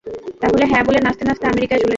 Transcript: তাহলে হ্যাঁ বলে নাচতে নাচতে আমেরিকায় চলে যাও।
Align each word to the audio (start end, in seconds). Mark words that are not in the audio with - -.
তাহলে 0.41 0.63
হ্যাঁ 0.65 0.83
বলে 0.83 0.99
নাচতে 0.99 1.23
নাচতে 1.25 1.45
আমেরিকায় 1.47 1.79
চলে 1.79 1.83
যাও। 1.89 1.89